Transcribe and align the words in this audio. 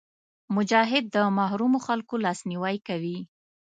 مجاهد 0.55 1.05
د 1.15 1.17
محرومو 1.37 1.77
خلکو 1.87 2.13
لاسنیوی 2.25 2.77
کوي. 2.87 3.17